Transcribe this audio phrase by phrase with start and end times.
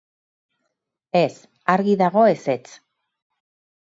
[1.19, 1.33] Ez,
[1.73, 2.65] argi dago ezetz.